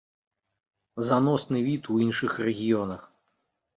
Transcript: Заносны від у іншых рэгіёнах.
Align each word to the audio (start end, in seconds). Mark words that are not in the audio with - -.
Заносны 1.09 1.57
від 1.67 1.81
у 1.97 2.01
іншых 2.07 2.31
рэгіёнах. 2.49 3.01